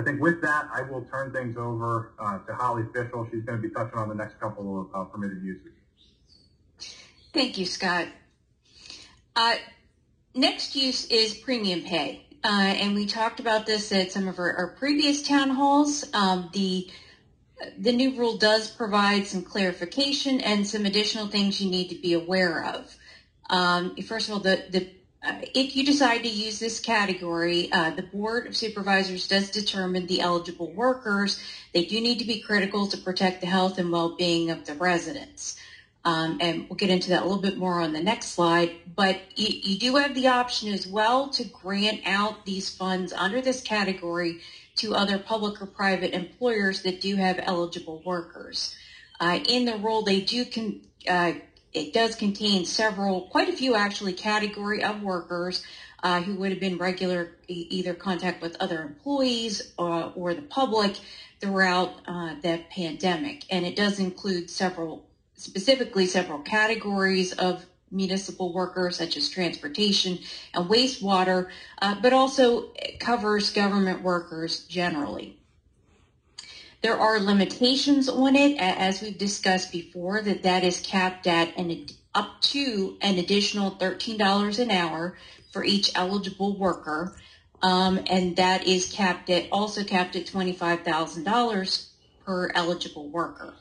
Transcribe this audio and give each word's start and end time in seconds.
I 0.00 0.02
think 0.02 0.18
with 0.18 0.40
that, 0.40 0.66
I 0.72 0.80
will 0.80 1.02
turn 1.02 1.30
things 1.30 1.58
over 1.58 2.12
uh, 2.18 2.38
to 2.38 2.54
Holly 2.54 2.84
Fishel. 2.94 3.28
She's 3.30 3.44
going 3.44 3.60
to 3.60 3.68
be 3.68 3.72
touching 3.74 3.98
on 3.98 4.08
the 4.08 4.14
next 4.14 4.40
couple 4.40 4.80
of 4.80 4.88
uh, 4.94 5.04
permitted 5.04 5.42
uses. 5.42 5.72
Thank 7.34 7.58
you, 7.58 7.66
Scott. 7.66 8.08
Uh, 9.36 9.56
next 10.34 10.74
use 10.74 11.04
is 11.06 11.34
premium 11.34 11.82
pay. 11.82 12.24
Uh, 12.42 12.48
and 12.48 12.94
we 12.94 13.04
talked 13.04 13.40
about 13.40 13.66
this 13.66 13.92
at 13.92 14.10
some 14.10 14.26
of 14.26 14.38
our, 14.38 14.54
our 14.54 14.68
previous 14.78 15.20
town 15.20 15.50
halls. 15.50 16.08
Um, 16.14 16.48
the 16.54 16.88
the 17.76 17.92
new 17.92 18.16
rule 18.16 18.38
does 18.38 18.70
provide 18.70 19.26
some 19.26 19.42
clarification 19.42 20.40
and 20.40 20.66
some 20.66 20.86
additional 20.86 21.26
things 21.26 21.60
you 21.60 21.70
need 21.70 21.90
to 21.90 21.94
be 21.94 22.14
aware 22.14 22.64
of. 22.64 22.96
Um, 23.50 23.96
first 23.96 24.28
of 24.28 24.34
all, 24.34 24.40
the, 24.40 24.64
the 24.70 24.88
if 25.22 25.76
you 25.76 25.84
decide 25.84 26.22
to 26.22 26.28
use 26.28 26.58
this 26.58 26.80
category, 26.80 27.70
uh, 27.72 27.90
the 27.90 28.02
Board 28.02 28.46
of 28.46 28.56
Supervisors 28.56 29.28
does 29.28 29.50
determine 29.50 30.06
the 30.06 30.20
eligible 30.20 30.72
workers. 30.72 31.40
They 31.74 31.84
do 31.84 32.00
need 32.00 32.18
to 32.20 32.24
be 32.24 32.40
critical 32.40 32.86
to 32.86 32.96
protect 32.96 33.40
the 33.40 33.46
health 33.46 33.78
and 33.78 33.92
well-being 33.92 34.50
of 34.50 34.64
the 34.64 34.74
residents. 34.74 35.56
Um, 36.02 36.38
and 36.40 36.66
we'll 36.68 36.78
get 36.78 36.88
into 36.88 37.10
that 37.10 37.22
a 37.22 37.26
little 37.26 37.42
bit 37.42 37.58
more 37.58 37.80
on 37.80 37.92
the 37.92 38.02
next 38.02 38.28
slide. 38.28 38.72
But 38.96 39.20
you, 39.36 39.48
you 39.62 39.78
do 39.78 39.96
have 39.96 40.14
the 40.14 40.28
option 40.28 40.72
as 40.72 40.86
well 40.86 41.28
to 41.30 41.44
grant 41.44 42.00
out 42.06 42.46
these 42.46 42.74
funds 42.74 43.12
under 43.12 43.42
this 43.42 43.60
category 43.60 44.40
to 44.76 44.94
other 44.94 45.18
public 45.18 45.60
or 45.60 45.66
private 45.66 46.14
employers 46.14 46.82
that 46.82 47.02
do 47.02 47.16
have 47.16 47.38
eligible 47.42 48.02
workers. 48.06 48.74
Uh, 49.20 49.40
in 49.46 49.66
the 49.66 49.76
rule, 49.76 50.00
they 50.00 50.22
do 50.22 50.46
con- 50.46 50.80
uh, 51.06 51.32
it 51.72 51.92
does 51.92 52.14
contain 52.14 52.64
several, 52.64 53.22
quite 53.22 53.48
a 53.48 53.52
few 53.52 53.74
actually, 53.74 54.12
category 54.12 54.82
of 54.82 55.02
workers 55.02 55.64
uh, 56.02 56.20
who 56.22 56.34
would 56.36 56.50
have 56.50 56.60
been 56.60 56.78
regular 56.78 57.32
either 57.48 57.94
contact 57.94 58.42
with 58.42 58.56
other 58.60 58.82
employees 58.82 59.72
or, 59.78 59.90
uh, 59.90 60.12
or 60.14 60.34
the 60.34 60.42
public 60.42 60.96
throughout 61.40 61.92
uh, 62.06 62.34
the 62.42 62.60
pandemic. 62.70 63.44
And 63.50 63.64
it 63.64 63.76
does 63.76 63.98
include 63.98 64.50
several, 64.50 65.04
specifically 65.36 66.06
several 66.06 66.40
categories 66.40 67.32
of 67.32 67.64
municipal 67.90 68.52
workers 68.52 68.96
such 68.96 69.16
as 69.16 69.28
transportation 69.28 70.18
and 70.54 70.68
wastewater, 70.68 71.48
uh, 71.82 71.96
but 72.00 72.12
also 72.12 72.70
covers 73.00 73.50
government 73.50 74.02
workers 74.02 74.64
generally. 74.66 75.39
There 76.82 76.98
are 76.98 77.20
limitations 77.20 78.08
on 78.08 78.36
it, 78.36 78.58
as 78.58 79.02
we've 79.02 79.18
discussed 79.18 79.70
before, 79.70 80.22
that 80.22 80.42
that 80.44 80.64
is 80.64 80.80
capped 80.80 81.26
at 81.26 81.56
an 81.58 81.86
up 82.14 82.40
to 82.40 82.96
an 83.02 83.18
additional 83.18 83.72
$13 83.72 84.58
an 84.58 84.70
hour 84.70 85.16
for 85.52 85.62
each 85.62 85.90
eligible 85.94 86.56
worker. 86.56 87.16
Um, 87.62 88.00
and 88.08 88.36
that 88.36 88.66
is 88.66 88.90
capped 88.90 89.28
at 89.28 89.48
also 89.52 89.84
capped 89.84 90.16
at 90.16 90.26
$25,000 90.26 91.86
per 92.24 92.50
eligible 92.54 93.08
worker. 93.08 93.52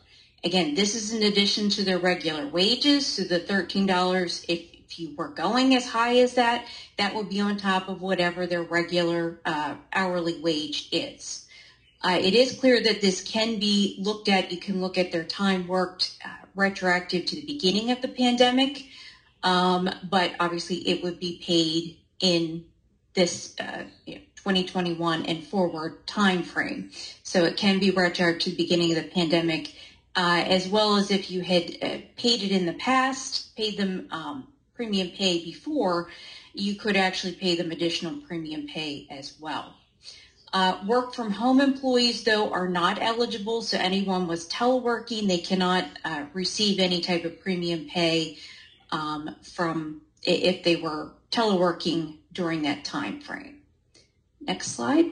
Again, 0.44 0.73
this 0.76 0.95
is 0.95 1.14
in 1.14 1.23
addition 1.23 1.70
to 1.72 1.83
their 1.83 2.00
regular 2.00 2.48
wages. 2.48 3.06
So 3.06 3.23
the 3.23 3.42
$13, 3.42 4.45
if, 4.48 4.61
if 4.73 4.98
you 4.98 5.14
were 5.17 5.28
going 5.28 5.76
as 5.76 5.86
high 5.86 6.20
as 6.20 6.36
that, 6.36 6.66
that 6.98 7.14
would 7.14 7.28
be 7.28 7.42
on 7.42 7.58
top 7.58 7.89
of 7.89 8.02
whatever 8.02 8.48
their 8.48 8.64
regular 8.64 9.42
uh, 9.44 9.76
hourly 9.92 10.39
wage 10.39 10.88
is. 10.94 11.48
Uh, 12.02 12.17
it 12.22 12.33
is 12.33 12.58
clear 12.58 12.81
that 12.81 13.02
this 13.02 13.22
can 13.22 13.59
be 13.59 13.97
looked 14.00 14.30
at. 14.30 14.52
You 14.52 14.58
can 14.58 14.80
look 14.80 14.97
at 14.97 15.11
their 15.11 15.25
time 15.25 15.67
worked 15.67 16.17
uh, 16.23 16.45
retroactive 16.55 17.25
to 17.25 17.36
the 17.36 17.45
beginning 17.45 17.92
of 17.92 18.02
the 18.02 18.08
pandemic, 18.08 18.86
um, 19.44 19.89
but 20.09 20.31
obviously 20.39 20.77
it 20.88 21.03
would 21.03 21.20
be 21.20 21.42
paid 21.44 21.97
in 22.20 22.66
this 23.16 23.55
uh, 23.59 23.83
you 24.05 24.16
know, 24.16 24.22
2021 24.36 25.25
and 25.25 25.44
forward 25.44 26.08
time 26.08 26.44
frame. 26.44 26.92
So 27.23 27.44
it 27.44 27.58
can 27.58 27.80
be 27.80 27.92
retroactive 27.92 28.44
to 28.44 28.50
the 28.52 28.64
beginning 28.64 28.95
of 28.95 29.03
the 29.03 29.09
pandemic, 29.09 29.75
uh, 30.16 30.44
as 30.47 30.70
well 30.70 30.95
as 30.95 31.11
if 31.11 31.30
you 31.30 31.42
had 31.42 31.64
uh, 31.81 31.97
paid 32.16 32.44
it 32.44 32.52
in 32.52 32.66
the 32.66 32.73
past, 32.73 33.55
paid 33.58 33.77
them 33.77 34.08
um, 34.11 34.48
premium 34.73 35.09
pay 35.09 35.43
before, 35.43 36.09
you 36.54 36.76
could 36.76 36.95
actually 36.95 37.33
pay 37.33 37.58
them 37.58 37.71
additional 37.71 38.15
premium 38.21 38.65
pay 38.65 39.05
as 39.11 39.36
well. 39.42 39.76
Uh, 40.52 40.80
work 40.87 41.14
from 41.14 41.32
home 41.32 41.61
employees, 41.61 42.23
though, 42.23 42.52
are 42.52 42.67
not 42.67 42.99
eligible. 43.02 43.61
So 43.61 43.77
anyone 43.77 44.27
was 44.27 44.49
teleworking, 44.49 45.27
they 45.27 45.37
cannot 45.37 45.86
uh, 46.04 46.26
receive 46.33 46.80
any 46.80 47.02
type 47.02 47.23
of 47.23 47.39
premium 47.39 47.87
pay 47.87 48.39
um, 48.92 49.36
from 49.43 50.02
if 50.23 50.64
they 50.64 50.76
were 50.76 51.14
teleworking 51.32 52.17
during 52.33 52.64
that 52.64 52.83
time 52.83 53.21
frame. 53.21 53.61
Next 54.42 54.71
slide. 54.71 55.11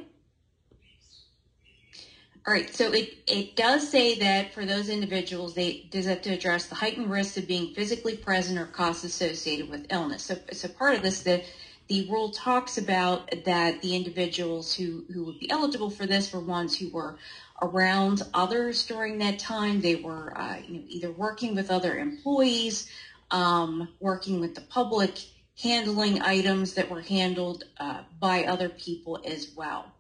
All 2.48 2.54
right, 2.54 2.74
so 2.74 2.94
it, 2.94 3.18
it 3.28 3.58
does 3.58 3.90
say 3.90 4.18
that 4.20 4.54
for 4.54 4.66
those 4.66 4.88
individuals, 4.88 5.54
they 5.54 5.86
does 5.92 6.06
have 6.06 6.22
to 6.22 6.30
address 6.30 6.68
the 6.68 6.76
heightened 6.76 7.12
risk 7.12 7.36
of 7.36 7.46
being 7.46 7.74
physically 7.74 8.16
present 8.16 8.58
or 8.58 8.66
costs 8.66 9.04
associated 9.04 9.70
with 9.70 9.86
illness. 9.90 10.24
So, 10.24 10.38
so 10.54 10.70
part 10.70 10.96
of 10.96 11.02
this, 11.02 11.24
the 11.24 11.44
the 11.88 12.08
rule 12.10 12.32
talks 12.32 12.78
about 12.78 13.30
that 13.46 13.82
the 13.82 13.96
individuals 13.96 14.74
who, 14.74 15.06
who 15.14 15.26
would 15.26 15.40
be 15.40 15.50
eligible 15.50 15.90
for 15.90 16.06
this 16.06 16.34
were 16.34 16.40
ones 16.40 16.78
who 16.78 16.90
were 16.90 17.18
around 17.62 18.22
others 18.34 18.86
during 18.86 19.20
that 19.20 19.40
time. 19.40 19.82
They 19.82 19.96
were 19.96 20.38
uh, 20.38 20.58
you 20.68 20.74
know, 20.74 20.84
either 20.88 21.12
working 21.12 21.56
with 21.56 21.72
other 21.72 21.98
employees, 21.98 22.90
um, 23.32 23.90
working 24.00 24.40
with 24.40 24.56
the 24.56 24.62
public, 24.62 25.18
handling 25.62 26.22
items 26.22 26.74
that 26.74 26.90
were 26.90 27.02
handled 27.02 27.64
uh, 27.80 28.02
by 28.20 28.44
other 28.44 28.70
people 28.70 29.22
as 29.26 29.54
well. 29.56 29.92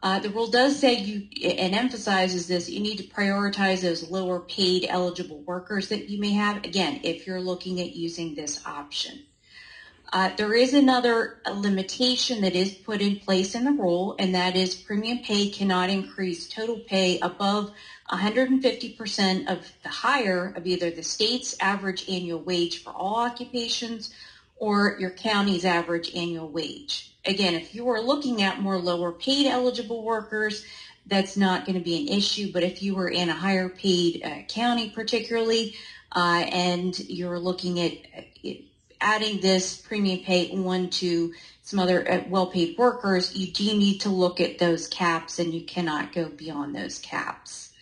Uh, 0.00 0.20
the 0.20 0.30
rule 0.30 0.46
does 0.46 0.78
say 0.78 0.94
you 0.94 1.26
and 1.42 1.74
emphasizes 1.74 2.46
this 2.46 2.70
you 2.70 2.78
need 2.78 2.98
to 2.98 3.04
prioritize 3.08 3.80
those 3.80 4.08
lower 4.08 4.38
paid 4.38 4.86
eligible 4.88 5.42
workers 5.42 5.88
that 5.88 6.08
you 6.08 6.20
may 6.20 6.30
have 6.30 6.58
again 6.58 7.00
if 7.02 7.26
you're 7.26 7.40
looking 7.40 7.80
at 7.80 7.96
using 7.96 8.36
this 8.36 8.64
option 8.64 9.18
uh, 10.12 10.30
there 10.36 10.54
is 10.54 10.72
another 10.72 11.38
limitation 11.52 12.40
that 12.40 12.54
is 12.54 12.72
put 12.72 13.02
in 13.02 13.16
place 13.16 13.54
in 13.54 13.64
the 13.64 13.72
rule, 13.72 14.16
and 14.18 14.34
that 14.34 14.56
is 14.56 14.74
premium 14.74 15.18
pay 15.18 15.50
cannot 15.50 15.90
increase 15.90 16.48
total 16.48 16.78
pay 16.78 17.18
above 17.20 17.70
150% 18.10 19.50
of 19.50 19.70
the 19.82 19.88
higher 19.88 20.54
of 20.56 20.66
either 20.66 20.90
the 20.90 21.02
state's 21.02 21.54
average 21.60 22.08
annual 22.08 22.40
wage 22.40 22.82
for 22.82 22.90
all 22.90 23.16
occupations 23.16 24.14
or 24.56 24.96
your 24.98 25.10
county's 25.10 25.64
average 25.64 26.14
annual 26.14 26.48
wage. 26.48 27.14
Again, 27.26 27.54
if 27.54 27.74
you 27.74 27.88
are 27.88 28.00
looking 28.00 28.42
at 28.42 28.60
more 28.60 28.78
lower 28.78 29.12
paid 29.12 29.46
eligible 29.46 30.02
workers, 30.02 30.64
that's 31.06 31.36
not 31.36 31.66
going 31.66 31.76
to 31.76 31.84
be 31.84 32.00
an 32.00 32.16
issue. 32.16 32.50
But 32.50 32.62
if 32.62 32.82
you 32.82 32.94
were 32.94 33.08
in 33.08 33.28
a 33.28 33.34
higher 33.34 33.68
paid 33.68 34.22
uh, 34.24 34.42
county, 34.48 34.90
particularly, 34.90 35.74
uh, 36.12 36.46
and 36.50 36.98
you're 36.98 37.38
looking 37.38 37.78
at 37.80 37.92
adding 39.00 39.40
this 39.40 39.76
premium 39.76 40.20
pay 40.24 40.50
one 40.56 40.90
to 40.90 41.32
some 41.62 41.78
other 41.78 42.10
uh, 42.10 42.24
well-paid 42.28 42.76
workers, 42.78 43.36
you 43.36 43.52
do 43.52 43.64
need 43.76 43.98
to 43.98 44.08
look 44.08 44.40
at 44.40 44.58
those 44.58 44.86
caps 44.88 45.38
and 45.38 45.52
you 45.52 45.64
cannot 45.64 46.12
go 46.12 46.28
beyond 46.28 46.74
those 46.74 46.98
caps. 46.98 47.72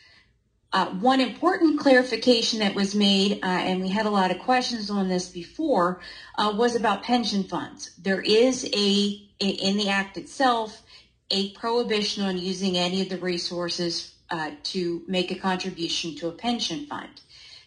Uh, 0.72 0.87
one 0.97 1.21
important 1.21 1.78
clarification 1.78 2.59
that 2.59 2.75
was 2.75 2.94
made, 2.94 3.38
uh, 3.43 3.47
and 3.47 3.81
we 3.81 3.88
had 3.88 4.04
a 4.04 4.10
lot 4.10 4.31
of 4.31 4.38
questions 4.41 4.91
on 4.91 5.09
this 5.09 5.28
before, 5.28 6.00
uh, 6.37 6.53
was 6.54 6.75
about 6.75 7.03
pension 7.03 7.44
funds. 7.44 7.93
There 7.97 8.21
is 8.21 8.69
a, 8.75 9.22
in 9.38 9.77
the 9.77 9.88
act 9.88 10.19
itself, 10.19 10.83
a 11.31 11.53
prohibition 11.53 12.25
on 12.25 12.37
using 12.38 12.77
any 12.77 13.00
of 13.00 13.09
the 13.09 13.19
resources 13.19 14.15
uh, 14.31 14.50
to 14.65 15.03
make 15.06 15.31
a 15.31 15.37
contribution 15.37 16.15
to 16.16 16.28
a 16.28 16.33
pension 16.33 16.87
fund. 16.87 17.21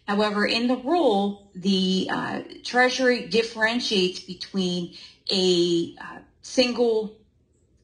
However, 0.09 0.43
in 0.43 0.65
the 0.65 0.77
rule, 0.77 1.51
the 1.53 2.09
uh, 2.11 2.41
Treasury 2.63 3.27
differentiates 3.27 4.19
between 4.19 4.95
a 5.31 5.93
uh, 6.01 6.17
single 6.41 7.15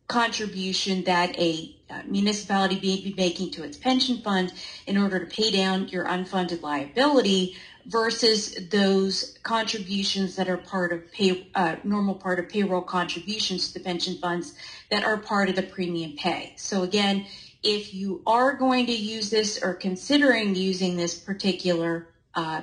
contribution 0.07 1.03
that 1.03 1.37
a 1.37 1.75
uh, 1.87 2.01
municipality 2.07 2.77
may 2.77 2.99
be 2.99 3.13
making 3.15 3.51
to 3.51 3.63
its 3.63 3.77
pension 3.77 4.23
fund 4.23 4.51
in 4.87 4.97
order 4.97 5.19
to 5.19 5.27
pay 5.27 5.51
down 5.51 5.87
your 5.89 6.05
unfunded 6.05 6.63
liability 6.63 7.57
versus 7.85 8.57
those 8.71 9.37
contributions 9.43 10.35
that 10.35 10.49
are 10.49 10.57
part 10.57 10.91
of 10.91 11.11
pay, 11.11 11.47
uh, 11.53 11.75
normal 11.83 12.15
part 12.15 12.39
of 12.39 12.49
payroll 12.49 12.81
contributions 12.81 13.67
to 13.67 13.75
the 13.75 13.85
pension 13.85 14.17
funds 14.17 14.55
that 14.89 15.03
are 15.03 15.17
part 15.17 15.47
of 15.47 15.55
the 15.55 15.61
premium 15.61 16.13
pay. 16.17 16.53
So 16.57 16.81
again, 16.81 17.27
if 17.61 17.93
you 17.93 18.23
are 18.25 18.53
going 18.55 18.87
to 18.87 18.95
use 18.95 19.29
this 19.29 19.61
or 19.61 19.75
considering 19.75 20.55
using 20.55 20.97
this 20.97 21.13
particular 21.13 22.07
uh, 22.35 22.61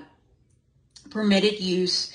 permitted 1.10 1.60
use, 1.60 2.12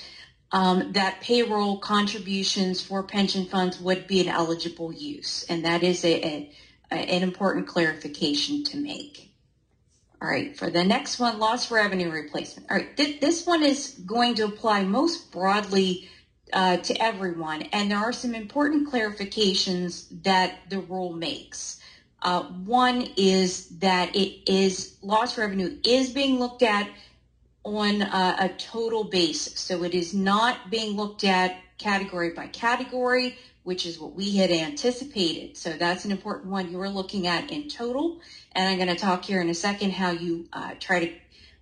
um, 0.52 0.92
that 0.92 1.20
payroll 1.20 1.78
contributions 1.78 2.80
for 2.80 3.02
pension 3.02 3.44
funds 3.46 3.80
would 3.80 4.06
be 4.06 4.20
an 4.20 4.28
eligible 4.28 4.92
use. 4.92 5.44
And 5.48 5.64
that 5.64 5.82
is 5.82 6.04
a, 6.04 6.14
a, 6.24 6.52
a, 6.90 6.94
an 6.94 7.22
important 7.22 7.66
clarification 7.66 8.64
to 8.64 8.76
make. 8.78 9.30
All 10.20 10.28
right, 10.28 10.56
for 10.56 10.68
the 10.68 10.82
next 10.82 11.20
one, 11.20 11.38
lost 11.38 11.70
revenue 11.70 12.10
replacement. 12.10 12.70
All 12.70 12.76
right, 12.76 12.96
th- 12.96 13.20
this 13.20 13.46
one 13.46 13.62
is 13.62 14.00
going 14.04 14.34
to 14.36 14.46
apply 14.46 14.82
most 14.82 15.30
broadly 15.30 16.08
uh, 16.52 16.78
to 16.78 17.00
everyone, 17.00 17.62
and 17.72 17.90
there 17.90 17.98
are 17.98 18.12
some 18.12 18.34
important 18.34 18.90
clarifications 18.90 20.08
that 20.24 20.58
the 20.70 20.80
rule 20.80 21.12
makes. 21.12 21.80
Uh, 22.20 22.42
one 22.42 23.06
is 23.16 23.68
that 23.78 24.16
it 24.16 24.50
is 24.50 24.96
lost 25.02 25.38
revenue 25.38 25.78
is 25.84 26.10
being 26.10 26.40
looked 26.40 26.64
at 26.64 26.88
on 27.76 28.02
a, 28.02 28.36
a 28.40 28.48
total 28.58 29.04
basis. 29.04 29.60
So 29.60 29.84
it 29.84 29.94
is 29.94 30.14
not 30.14 30.70
being 30.70 30.96
looked 30.96 31.24
at 31.24 31.56
category 31.78 32.30
by 32.30 32.46
category, 32.48 33.36
which 33.62 33.86
is 33.86 33.98
what 33.98 34.14
we 34.14 34.36
had 34.36 34.50
anticipated. 34.50 35.56
So 35.56 35.72
that's 35.72 36.04
an 36.04 36.10
important 36.10 36.46
one 36.46 36.70
you 36.70 36.80
are 36.80 36.88
looking 36.88 37.26
at 37.26 37.50
in 37.50 37.68
total. 37.68 38.20
And 38.52 38.68
I'm 38.68 38.76
going 38.76 38.88
to 38.88 39.00
talk 39.00 39.24
here 39.24 39.40
in 39.40 39.48
a 39.48 39.54
second 39.54 39.92
how 39.92 40.10
you 40.10 40.48
uh, 40.52 40.74
try 40.80 41.06
to 41.06 41.14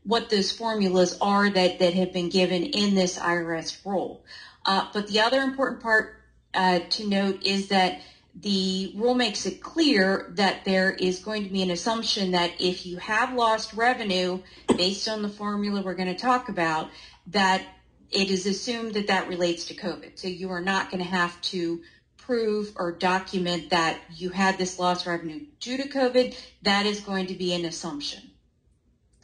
what 0.04 0.30
those 0.30 0.52
formulas 0.52 1.18
are 1.20 1.50
that, 1.50 1.80
that 1.80 1.94
have 1.94 2.12
been 2.12 2.28
given 2.28 2.62
in 2.62 2.94
this 2.94 3.18
IRS 3.18 3.84
rule. 3.84 4.24
Uh, 4.64 4.86
but 4.92 5.08
the 5.08 5.20
other 5.20 5.40
important 5.40 5.82
part 5.82 6.22
uh, 6.54 6.78
to 6.90 7.08
note 7.08 7.42
is 7.42 7.68
that 7.68 8.00
the 8.40 8.92
rule 8.96 9.14
makes 9.14 9.46
it 9.46 9.62
clear 9.62 10.26
that 10.34 10.64
there 10.64 10.92
is 10.92 11.20
going 11.20 11.44
to 11.44 11.50
be 11.50 11.62
an 11.62 11.70
assumption 11.70 12.32
that 12.32 12.52
if 12.60 12.84
you 12.84 12.98
have 12.98 13.32
lost 13.32 13.72
revenue 13.72 14.40
based 14.76 15.08
on 15.08 15.22
the 15.22 15.28
formula 15.28 15.80
we're 15.82 15.94
going 15.94 16.14
to 16.14 16.20
talk 16.20 16.48
about, 16.48 16.90
that 17.28 17.62
it 18.10 18.30
is 18.30 18.46
assumed 18.46 18.94
that 18.94 19.06
that 19.06 19.28
relates 19.28 19.66
to 19.66 19.74
COVID. 19.74 20.18
So 20.18 20.28
you 20.28 20.50
are 20.50 20.60
not 20.60 20.90
going 20.90 21.02
to 21.02 21.08
have 21.08 21.40
to 21.42 21.80
prove 22.18 22.72
or 22.76 22.92
document 22.92 23.70
that 23.70 24.00
you 24.14 24.30
had 24.30 24.58
this 24.58 24.78
lost 24.78 25.06
revenue 25.06 25.46
due 25.60 25.76
to 25.78 25.88
COVID. 25.88 26.36
That 26.62 26.84
is 26.84 27.00
going 27.00 27.26
to 27.28 27.34
be 27.34 27.54
an 27.54 27.64
assumption. 27.64 28.20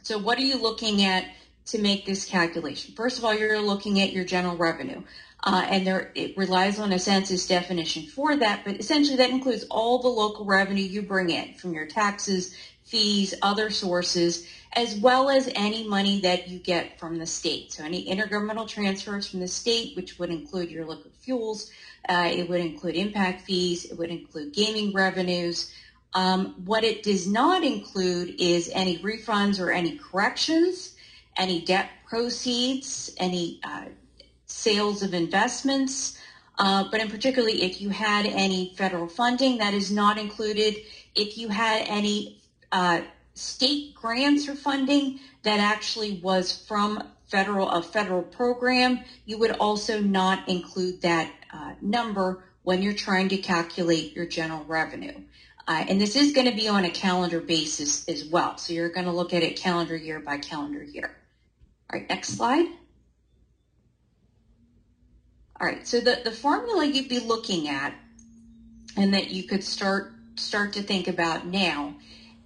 So 0.01 0.17
what 0.17 0.37
are 0.37 0.43
you 0.43 0.61
looking 0.61 1.03
at 1.03 1.25
to 1.67 1.79
make 1.79 2.05
this 2.05 2.25
calculation? 2.25 2.95
First 2.95 3.19
of 3.19 3.25
all, 3.25 3.33
you're 3.33 3.61
looking 3.61 4.01
at 4.01 4.11
your 4.11 4.25
general 4.25 4.57
revenue. 4.57 5.03
Uh, 5.45 5.65
and 5.69 5.85
there, 5.85 6.11
it 6.15 6.37
relies 6.37 6.79
on 6.79 6.93
a 6.93 6.99
census 6.99 7.45
definition 7.47 8.03
for 8.03 8.37
that, 8.37 8.63
but 8.63 8.79
essentially 8.79 9.17
that 9.17 9.29
includes 9.29 9.65
all 9.69 9.99
the 9.99 10.07
local 10.07 10.45
revenue 10.45 10.83
you 10.83 11.01
bring 11.01 11.29
in 11.29 11.53
from 11.55 11.73
your 11.73 11.85
taxes, 11.85 12.55
fees, 12.85 13.33
other 13.41 13.69
sources, 13.69 14.47
as 14.73 14.95
well 14.95 15.29
as 15.29 15.51
any 15.55 15.85
money 15.85 16.21
that 16.21 16.47
you 16.47 16.59
get 16.59 16.97
from 16.97 17.17
the 17.17 17.25
state. 17.25 17.73
So 17.73 17.83
any 17.83 18.05
intergovernmental 18.07 18.69
transfers 18.69 19.27
from 19.27 19.41
the 19.41 19.47
state, 19.47 19.97
which 19.97 20.17
would 20.17 20.29
include 20.29 20.71
your 20.71 20.85
liquid 20.85 21.13
fuels, 21.19 21.71
uh, 22.07 22.29
it 22.31 22.49
would 22.49 22.61
include 22.61 22.95
impact 22.95 23.41
fees, 23.41 23.85
it 23.85 23.97
would 23.97 24.09
include 24.09 24.53
gaming 24.53 24.93
revenues. 24.93 25.73
Um, 26.13 26.53
what 26.63 26.83
it 26.85 27.03
does 27.03 27.27
not 27.27 27.63
include 27.63 28.35
is 28.39 28.69
any 28.73 28.99
refunds 28.99 29.59
or 29.59 29.71
any 29.71 29.97
corrections, 29.97 30.95
any 31.35 31.65
debt 31.65 31.89
proceeds, 32.07 33.13
any 33.17 33.59
uh, 33.63 33.85
sales 34.53 35.01
of 35.01 35.13
investments, 35.13 36.17
uh, 36.59 36.85
but 36.91 37.01
in 37.01 37.09
particularly 37.09 37.63
if 37.63 37.81
you 37.81 37.89
had 37.89 38.25
any 38.27 38.73
federal 38.77 39.07
funding, 39.07 39.57
that 39.57 39.73
is 39.73 39.91
not 39.91 40.17
included. 40.19 40.75
If 41.15 41.37
you 41.37 41.49
had 41.49 41.85
any 41.87 42.39
uh, 42.71 43.01
state 43.33 43.95
grants 43.95 44.47
or 44.47 44.55
funding 44.55 45.19
that 45.41 45.59
actually 45.59 46.19
was 46.21 46.65
from 46.67 47.03
federal 47.25 47.67
a 47.69 47.81
federal 47.81 48.21
program, 48.21 48.99
you 49.25 49.39
would 49.39 49.51
also 49.53 49.99
not 49.99 50.47
include 50.47 51.01
that 51.01 51.31
uh, 51.51 51.73
number 51.81 52.43
when 52.61 52.83
you're 52.83 52.93
trying 52.93 53.29
to 53.29 53.37
calculate 53.37 54.15
your 54.15 54.27
general 54.27 54.63
revenue. 54.65 55.19
Uh, 55.67 55.83
and 55.89 55.99
this 55.99 56.15
is 56.15 56.31
going 56.31 56.47
to 56.47 56.55
be 56.55 56.67
on 56.67 56.85
a 56.85 56.91
calendar 56.91 57.39
basis 57.39 58.07
as 58.07 58.23
well. 58.25 58.57
So 58.57 58.73
you're 58.73 58.89
going 58.89 59.07
to 59.07 59.11
look 59.11 59.33
at 59.33 59.41
it 59.41 59.55
calendar 59.55 59.95
year 59.95 60.19
by 60.19 60.37
calendar 60.37 60.83
year. 60.83 61.15
All 61.91 61.99
right, 61.99 62.07
next 62.07 62.29
slide. 62.37 62.67
All 65.63 65.69
right, 65.69 65.87
so 65.87 66.01
the, 66.01 66.19
the 66.21 66.31
formula 66.31 66.85
you'd 66.85 67.07
be 67.07 67.21
looking 67.21 67.69
at 67.69 67.93
and 68.97 69.13
that 69.13 69.31
you 69.31 69.43
could 69.43 69.63
start 69.63 70.11
start 70.35 70.73
to 70.73 70.83
think 70.83 71.07
about 71.07 71.47
now 71.47 71.95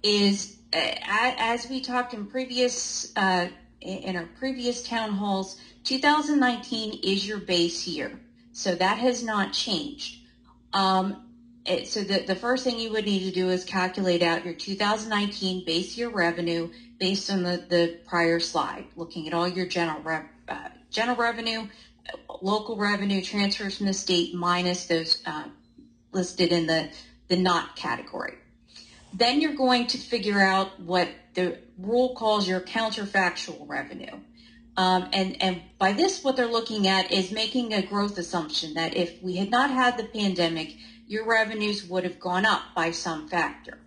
is 0.04 0.56
uh, 0.72 0.94
as 1.04 1.68
we 1.68 1.80
talked 1.80 2.14
in 2.14 2.26
previous 2.26 3.12
uh, 3.16 3.48
in 3.80 4.14
our 4.14 4.28
previous 4.38 4.84
town 4.84 5.10
halls, 5.10 5.60
2019 5.82 7.00
is 7.02 7.26
your 7.26 7.38
base 7.38 7.88
year, 7.88 8.20
so 8.52 8.76
that 8.76 8.98
has 8.98 9.24
not 9.24 9.52
changed. 9.52 10.20
Um, 10.72 11.24
it, 11.66 11.88
so 11.88 12.04
the, 12.04 12.20
the 12.20 12.36
first 12.36 12.62
thing 12.62 12.78
you 12.78 12.92
would 12.92 13.04
need 13.04 13.24
to 13.24 13.32
do 13.32 13.48
is 13.48 13.64
calculate 13.64 14.22
out 14.22 14.44
your 14.44 14.54
2019 14.54 15.64
base 15.64 15.98
year 15.98 16.08
revenue 16.08 16.70
based 17.00 17.32
on 17.32 17.42
the, 17.42 17.64
the 17.68 17.98
prior 18.06 18.38
slide, 18.38 18.84
looking 18.94 19.26
at 19.26 19.34
all 19.34 19.48
your 19.48 19.66
general 19.66 20.00
rev, 20.02 20.22
uh, 20.48 20.68
general 20.90 21.16
revenue, 21.16 21.66
local 22.40 22.76
revenue 22.76 23.22
transfers 23.22 23.76
from 23.76 23.86
the 23.86 23.92
state 23.92 24.34
minus 24.34 24.86
those 24.86 25.22
uh, 25.26 25.44
listed 26.12 26.52
in 26.52 26.66
the, 26.66 26.88
the 27.28 27.36
not 27.36 27.76
category. 27.76 28.34
Then 29.12 29.40
you're 29.40 29.54
going 29.54 29.86
to 29.88 29.98
figure 29.98 30.40
out 30.40 30.80
what 30.80 31.08
the 31.34 31.58
rule 31.78 32.14
calls 32.14 32.48
your 32.48 32.60
counterfactual 32.60 33.68
revenue. 33.68 34.20
Um, 34.76 35.08
and, 35.12 35.42
and 35.42 35.62
by 35.78 35.92
this, 35.92 36.22
what 36.22 36.36
they're 36.36 36.46
looking 36.46 36.86
at 36.86 37.10
is 37.10 37.32
making 37.32 37.72
a 37.72 37.82
growth 37.82 38.16
assumption 38.16 38.74
that 38.74 38.96
if 38.96 39.20
we 39.22 39.36
had 39.36 39.50
not 39.50 39.70
had 39.70 39.98
the 39.98 40.04
pandemic, 40.04 40.76
your 41.06 41.26
revenues 41.26 41.84
would 41.88 42.04
have 42.04 42.20
gone 42.20 42.46
up 42.46 42.62
by 42.76 42.92
some 42.92 43.28
factor. 43.28 43.78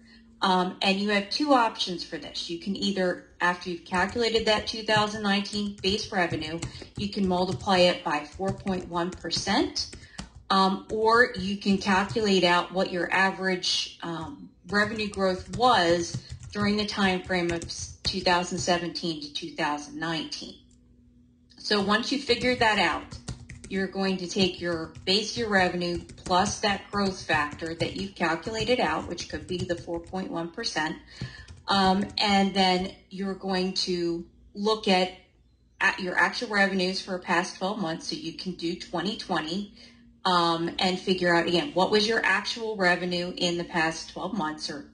Um, 0.42 0.78
and 0.82 1.00
you 1.00 1.10
have 1.10 1.30
two 1.30 1.54
options 1.54 2.04
for 2.04 2.18
this. 2.18 2.50
You 2.50 2.58
can 2.60 2.76
either, 2.76 3.26
after 3.40 3.70
you've 3.70 3.86
calculated 3.86 4.48
that 4.48 4.66
2019 4.66 5.78
base 5.84 6.12
revenue, 6.12 6.60
you 6.98 7.10
can 7.10 7.28
multiply 7.28 7.78
it 7.80 8.04
by 8.04 8.22
4.1%, 8.22 9.96
um, 10.50 10.88
or 10.92 11.34
you 11.38 11.58
can 11.58 11.78
calculate 11.78 12.44
out 12.44 12.72
what 12.72 12.92
your 12.92 13.12
average 13.14 14.00
um, 14.02 14.50
revenue 14.70 15.10
growth 15.10 15.56
was 15.56 16.18
during 16.52 16.76
the 16.76 16.88
time 16.88 17.22
frame 17.22 17.52
of 17.52 17.62
2017 18.04 19.22
to 19.22 19.34
2019. 19.34 20.56
So 21.58 21.82
once 21.82 22.12
you 22.12 22.20
figure 22.20 22.56
that 22.56 22.80
out, 22.80 23.18
you're 23.72 23.88
going 23.88 24.18
to 24.18 24.28
take 24.28 24.60
your 24.60 24.92
base 25.06 25.38
year 25.38 25.48
revenue 25.48 25.98
plus 26.26 26.60
that 26.60 26.82
growth 26.92 27.22
factor 27.22 27.74
that 27.74 27.96
you've 27.96 28.14
calculated 28.16 28.82
out, 28.82 29.08
which 29.08 29.30
could 29.30 29.48
be 29.48 29.58
the 29.60 29.76
4.1%, 29.76 30.96
um, 31.70 32.06
and 32.18 32.54
then 32.54 32.92
you're 33.10 33.34
going 33.34 33.72
to 33.74 34.26
look 34.54 34.90
at, 34.90 35.14
at 35.80 36.02
your 36.02 36.18
actual 36.18 36.50
revenues 36.50 37.02
for 37.02 37.16
a 37.16 37.20
past 37.20 37.60
12 37.60 37.80
months. 37.80 38.10
So 38.10 38.18
you 38.18 38.34
can 38.34 38.56
do 38.56 38.76
2020 38.76 39.74
um, 40.26 40.70
and 40.78 41.00
figure 41.00 41.34
out 41.34 41.48
again 41.48 41.72
what 41.74 41.92
was 41.92 42.06
your 42.06 42.24
actual 42.26 42.76
revenue 42.76 43.34
in 43.38 43.58
the 43.58 43.64
past 43.64 44.12
12 44.12 44.34
months 44.34 44.70
or 44.70 44.86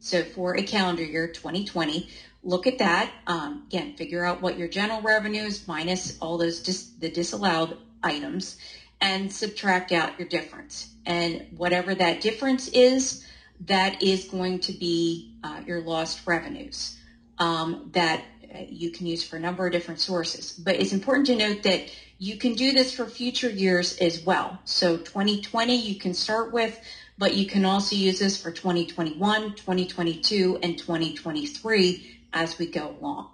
so 0.00 0.24
for 0.24 0.56
a 0.56 0.62
calendar 0.62 1.04
year 1.04 1.28
2020 1.28 2.08
look 2.42 2.66
at 2.66 2.78
that 2.78 3.12
um, 3.28 3.62
again 3.68 3.94
figure 3.96 4.24
out 4.24 4.42
what 4.42 4.58
your 4.58 4.66
general 4.66 5.00
revenues 5.02 5.68
minus 5.68 6.18
all 6.18 6.36
those 6.36 6.60
dis- 6.60 6.90
the 6.98 7.08
disallowed 7.08 7.78
items 8.06 8.56
and 9.00 9.30
subtract 9.30 9.92
out 9.92 10.18
your 10.18 10.28
difference. 10.28 10.94
And 11.04 11.46
whatever 11.56 11.94
that 11.94 12.20
difference 12.20 12.68
is, 12.68 13.24
that 13.66 14.02
is 14.02 14.24
going 14.24 14.60
to 14.60 14.72
be 14.72 15.34
uh, 15.42 15.62
your 15.66 15.80
lost 15.80 16.26
revenues 16.26 16.98
um, 17.38 17.90
that 17.92 18.22
uh, 18.54 18.58
you 18.68 18.90
can 18.90 19.06
use 19.06 19.26
for 19.26 19.36
a 19.36 19.40
number 19.40 19.66
of 19.66 19.72
different 19.72 20.00
sources. 20.00 20.52
But 20.52 20.76
it's 20.76 20.92
important 20.92 21.26
to 21.28 21.36
note 21.36 21.62
that 21.64 21.90
you 22.18 22.36
can 22.36 22.54
do 22.54 22.72
this 22.72 22.94
for 22.94 23.06
future 23.06 23.50
years 23.50 23.98
as 23.98 24.24
well. 24.24 24.58
So 24.64 24.96
2020 24.96 25.76
you 25.76 25.98
can 25.98 26.14
start 26.14 26.52
with, 26.52 26.78
but 27.18 27.34
you 27.34 27.46
can 27.46 27.64
also 27.64 27.96
use 27.96 28.18
this 28.18 28.40
for 28.40 28.50
2021, 28.50 29.54
2022, 29.54 30.58
and 30.62 30.78
2023 30.78 32.20
as 32.32 32.58
we 32.58 32.66
go 32.66 32.96
along. 33.00 33.30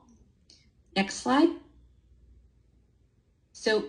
Next 0.97 1.17
slide. 1.17 1.49
So 3.53 3.85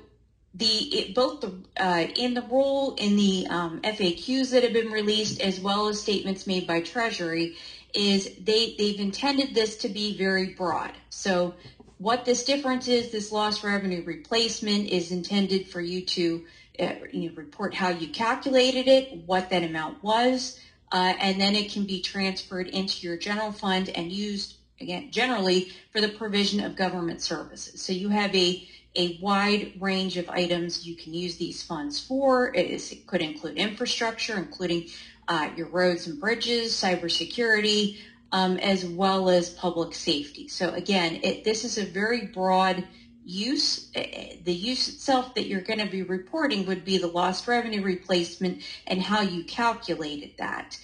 the 0.54 0.66
it, 0.66 1.16
both 1.16 1.42
the 1.42 1.54
uh, 1.78 2.08
in 2.16 2.34
the 2.34 2.44
rule 2.44 2.96
in 2.98 3.16
the 3.16 3.48
um, 3.50 3.82
FAQs 3.82 4.52
that 4.52 4.64
have 4.64 4.74
been 4.74 4.92
released 4.92 5.42
as 5.42 5.60
well 5.60 5.88
as 5.88 6.02
statements 6.02 6.46
made 6.46 6.68
by 6.68 6.82
Treasury 6.82 7.56
is 7.94 8.36
they 8.42 8.76
they've 8.78 9.00
intended 9.00 9.56
this 9.56 9.78
to 9.78 9.90
be 9.90 10.18
very 10.18 10.54
broad. 10.54 10.92
So 11.10 11.56
what 11.98 12.26
this 12.26 12.44
difference 12.44 12.88
is, 12.88 13.12
this 13.12 13.32
lost 13.32 13.64
revenue 13.64 14.04
replacement 14.04 14.90
is 14.90 15.12
intended 15.12 15.68
for 15.68 15.80
you 15.80 16.02
to 16.02 16.44
uh, 16.80 16.94
you 17.12 17.30
know, 17.30 17.36
report 17.36 17.74
how 17.74 17.90
you 17.90 18.10
calculated 18.10 18.88
it, 18.88 19.24
what 19.26 19.50
that 19.52 19.64
amount 19.64 20.04
was, 20.04 20.60
uh, 20.92 21.14
and 21.20 21.40
then 21.40 21.56
it 21.56 21.72
can 21.72 21.86
be 21.86 22.02
transferred 22.02 22.68
into 22.68 23.08
your 23.08 23.18
general 23.18 23.52
fund 23.52 23.90
and 23.90 24.12
used 24.12 24.56
again 24.82 25.10
generally 25.12 25.72
for 25.92 26.02
the 26.02 26.10
provision 26.10 26.64
of 26.64 26.76
government 26.76 27.22
services. 27.22 27.82
So 27.82 27.94
you 27.94 28.10
have 28.10 28.36
a 28.36 28.68
a 28.96 29.18
wide 29.22 29.74
range 29.80 30.18
of 30.18 30.30
items 30.30 30.86
you 30.86 30.96
can 30.96 31.14
use 31.14 31.38
these 31.38 31.64
funds 31.64 32.00
for. 32.00 32.54
It, 32.54 32.70
is, 32.70 32.92
it 32.92 33.08
could 33.08 33.22
include 33.22 33.58
infrastructure, 33.58 34.38
including 34.38 34.90
uh, 35.28 35.50
your 35.56 35.68
roads 35.68 36.08
and 36.08 36.20
bridges, 36.20 36.74
cybersecurity, 36.74 37.98
um, 38.32 38.58
as 38.58 38.86
well 38.86 39.30
as 39.30 39.50
public 39.50 39.94
safety. 39.94 40.48
So 40.48 40.74
again, 40.74 41.20
it, 41.24 41.44
this 41.44 41.64
is 41.64 41.78
a 41.78 41.86
very 41.86 42.28
broad 42.28 42.84
use. 43.26 43.90
The 43.92 44.54
use 44.54 44.90
itself 44.90 45.34
that 45.36 45.48
you're 45.48 45.62
going 45.62 45.80
to 45.80 45.86
be 45.86 46.04
reporting 46.04 46.66
would 46.66 46.84
be 46.84 46.98
the 46.98 47.08
lost 47.08 47.48
revenue 47.48 47.82
replacement 47.82 48.64
and 48.86 49.02
how 49.02 49.22
you 49.22 49.44
calculated 49.46 50.32
that. 50.38 50.78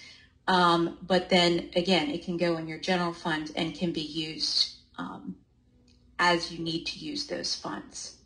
Um, 0.48 0.98
but 1.02 1.28
then 1.28 1.70
again, 1.76 2.10
it 2.10 2.24
can 2.24 2.36
go 2.36 2.56
in 2.56 2.66
your 2.66 2.78
general 2.78 3.12
fund 3.12 3.52
and 3.54 3.74
can 3.74 3.92
be 3.92 4.00
used 4.00 4.76
um, 4.98 5.36
as 6.20 6.52
you 6.52 6.62
need 6.62 6.86
to 6.86 7.00
use 7.00 7.26
those 7.26 7.56
funds. 7.56 8.19